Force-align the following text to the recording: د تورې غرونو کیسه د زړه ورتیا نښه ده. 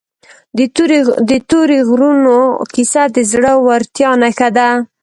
د 1.29 1.31
تورې 1.49 1.79
غرونو 1.89 2.37
کیسه 2.73 3.03
د 3.15 3.17
زړه 3.31 3.51
ورتیا 3.67 4.09
نښه 4.21 4.49
ده. 4.57 4.69